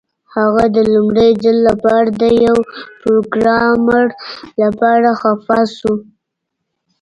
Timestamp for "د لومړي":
0.75-1.29